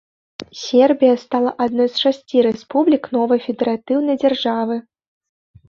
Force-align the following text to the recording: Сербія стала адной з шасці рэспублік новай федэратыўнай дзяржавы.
Сербія 0.61 1.15
стала 1.23 1.51
адной 1.65 1.87
з 1.91 1.95
шасці 2.05 2.37
рэспублік 2.49 3.03
новай 3.19 3.39
федэратыўнай 3.47 4.15
дзяржавы. 4.25 4.83